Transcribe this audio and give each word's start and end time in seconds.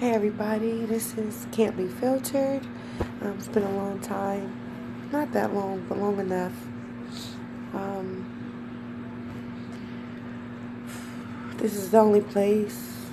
Hey 0.00 0.10
everybody, 0.10 0.84
this 0.86 1.16
is 1.16 1.46
Can't 1.52 1.76
Be 1.76 1.86
Filtered. 1.86 2.66
Um, 3.22 3.36
it's 3.38 3.46
been 3.46 3.62
a 3.62 3.76
long 3.76 4.00
time. 4.00 4.52
Not 5.12 5.30
that 5.32 5.54
long, 5.54 5.86
but 5.88 5.98
long 5.98 6.18
enough. 6.18 6.52
Um, 7.72 8.26
this 11.58 11.76
is 11.76 11.92
the 11.92 11.98
only 11.98 12.22
place 12.22 13.06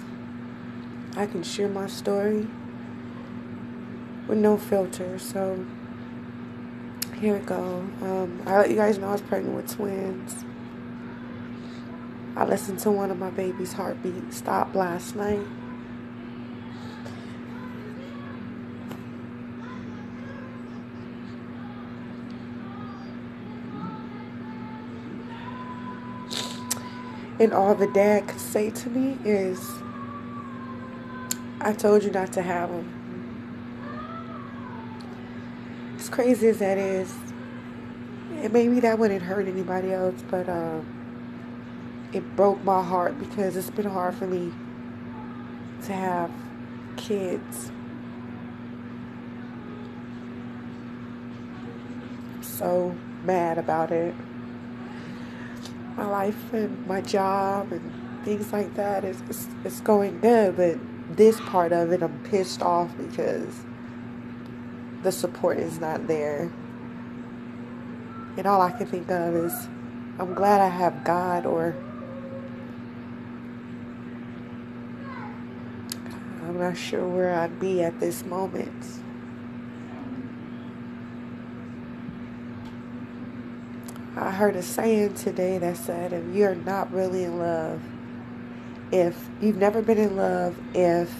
I 1.16 1.28
can 1.28 1.44
share 1.44 1.70
my 1.70 1.86
story 1.86 2.48
with 4.28 4.40
no 4.40 4.58
filter. 4.58 5.20
So 5.20 5.64
here 7.20 7.38
we 7.38 7.46
go. 7.46 7.88
Um, 8.02 8.42
I 8.48 8.58
let 8.58 8.72
you 8.72 8.76
guys 8.76 8.98
know 8.98 9.10
I 9.10 9.12
was 9.12 9.22
pregnant 9.22 9.56
with 9.56 9.72
twins. 9.72 10.44
I 12.36 12.44
listened 12.44 12.80
to 12.80 12.92
one 12.92 13.12
of 13.12 13.20
my 13.20 13.30
baby's 13.30 13.74
heartbeat 13.74 14.34
stop 14.34 14.74
last 14.74 15.16
night. 15.16 15.46
And 27.42 27.54
all 27.54 27.74
the 27.74 27.88
dad 27.88 28.28
could 28.28 28.40
say 28.40 28.70
to 28.70 28.90
me 28.92 29.18
is, 29.26 29.68
I 31.60 31.74
told 31.74 32.04
you 32.04 32.12
not 32.12 32.32
to 32.34 32.44
have 32.44 32.70
them. 32.70 32.86
As 35.98 36.08
crazy 36.08 36.50
as 36.50 36.60
that 36.60 36.78
is, 36.78 37.12
and 38.36 38.54
maybe 38.54 38.80
that 38.82 39.00
wouldn't 39.00 39.24
hurt 39.24 39.48
anybody 39.48 39.92
else, 39.92 40.24
but 40.30 40.48
uh, 40.48 40.82
it 42.14 42.36
broke 42.36 42.64
my 42.64 42.84
heart 42.84 43.18
because 43.18 43.58
it's 43.58 43.72
been 43.72 43.90
hard 43.90 44.14
for 44.14 44.28
me 44.28 44.54
to 45.86 45.94
have 45.94 46.30
kids. 46.96 47.72
I'm 52.36 52.44
so 52.44 52.96
mad 53.24 53.58
about 53.58 53.92
it 53.92 54.14
my 56.02 56.08
life 56.08 56.54
and 56.54 56.88
my 56.88 57.00
job 57.00 57.72
and 57.72 57.92
things 58.26 58.52
like 58.52 58.74
that 58.74 59.04
is 59.04 59.22
it's, 59.30 59.48
it's 59.64 59.82
going 59.82 60.20
good, 60.20 60.58
but 60.58 60.78
this 61.16 61.40
part 61.42 61.72
of 61.72 61.92
it 61.92 62.02
I'm 62.02 62.18
pissed 62.24 62.64
off 62.64 62.90
because 62.98 63.54
the 65.04 65.12
support 65.12 65.60
is 65.60 65.80
not 65.80 66.08
there. 66.08 66.52
And 68.36 68.48
all 68.48 68.62
I 68.62 68.72
can 68.72 68.88
think 68.88 69.12
of 69.12 69.36
is 69.36 69.54
I'm 70.18 70.34
glad 70.34 70.60
I 70.60 70.70
have 70.70 71.04
God 71.04 71.46
or 71.46 71.76
I'm 76.44 76.58
not 76.58 76.78
sure 76.78 77.08
where 77.08 77.36
I'd 77.36 77.60
be 77.60 77.84
at 77.84 78.00
this 78.00 78.26
moment. 78.26 78.86
I 84.16 84.32
heard 84.32 84.58
a 84.58 84.62
saying 84.62 85.14
today 85.16 85.58
that 85.60 85.78
said, 85.78 86.12
if 86.12 86.36
you're 86.36 86.56
not 86.56 86.92
really 86.94 87.24
in 87.24 87.40
love, 87.40 87.82
if 88.92 89.30
you've 89.42 89.58
never 89.58 89.82
been 89.82 89.98
in 89.98 90.18
love, 90.18 90.58
if 90.76 91.14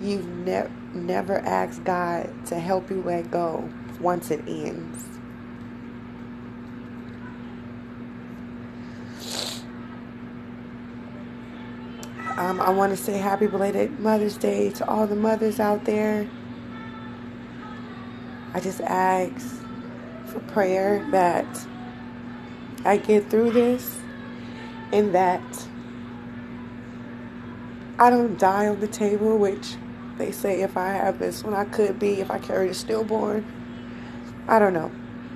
you've 0.00 0.26
ne- 0.26 0.68
never 0.94 1.38
asked 1.40 1.82
God 1.84 2.30
to 2.46 2.58
help 2.58 2.88
you 2.90 3.02
let 3.02 3.30
go 3.32 3.68
once 4.00 4.30
it 4.30 4.44
ends. 4.46 5.04
Um, 12.36 12.60
I 12.60 12.70
want 12.70 12.96
to 12.96 12.96
say 12.96 13.18
happy 13.18 13.46
belated 13.46 13.98
Mother's 14.00 14.36
Day 14.36 14.70
to 14.70 14.88
all 14.88 15.06
the 15.06 15.16
mothers 15.16 15.60
out 15.60 15.84
there. 15.84 16.28
I 18.52 18.60
just 18.60 18.80
ask 18.82 19.62
for 20.26 20.40
prayer 20.40 21.06
that 21.10 21.46
I 22.84 22.98
get 22.98 23.30
through 23.30 23.52
this 23.52 23.98
and 24.92 25.14
that 25.14 25.42
I 27.98 28.10
don't 28.10 28.38
die 28.38 28.68
on 28.68 28.80
the 28.80 28.88
table, 28.88 29.38
which 29.38 29.76
they 30.18 30.32
say 30.32 30.62
if 30.62 30.76
I 30.76 30.92
have 30.92 31.18
this 31.18 31.44
one, 31.44 31.54
I 31.54 31.64
could 31.64 31.98
be 31.98 32.20
if 32.20 32.30
I 32.30 32.38
carry 32.38 32.68
a 32.68 32.74
stillborn. 32.74 33.44
I 34.48 34.58
don't 34.58 34.74
know. 34.74 34.90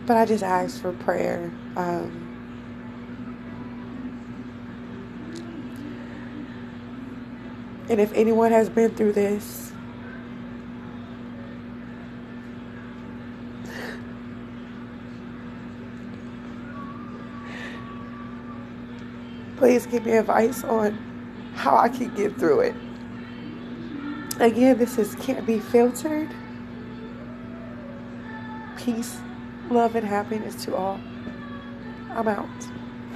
But 0.07 0.17
I 0.17 0.25
just 0.25 0.43
ask 0.43 0.81
for 0.81 0.93
prayer. 0.93 1.51
Um, 1.77 2.37
and 7.89 8.01
if 8.01 8.13
anyone 8.13 8.53
has 8.53 8.69
been 8.69 8.95
through 8.95 9.13
this, 9.13 9.68
Please 19.59 19.87
give 19.87 20.07
me 20.07 20.13
advice 20.13 20.63
on 20.63 20.93
how 21.57 21.77
I 21.77 21.89
can 21.89 22.15
get 22.15 22.39
through 22.39 22.61
it. 22.61 22.77
Again, 24.39 24.79
this 24.79 24.99
is 24.99 25.17
Can't 25.17 25.45
Be 25.45 25.59
Filtered. 25.59 26.29
Peace, 28.77 29.19
love, 29.69 29.97
and 29.97 30.07
happiness 30.07 30.65
to 30.65 30.77
all. 30.77 31.01
I'm 32.11 32.29
out. 32.29 32.49